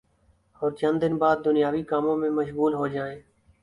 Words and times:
اور 0.61 0.71
چند 0.71 1.01
دن 1.01 1.17
بعد 1.17 1.37
دنیاوی 1.45 1.83
کاموں 1.83 2.17
میں 2.17 2.29
مشغول 2.31 2.73
ہو 2.73 2.87
جائیں 2.87 3.19